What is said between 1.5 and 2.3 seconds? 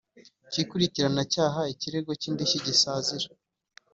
ikirego cy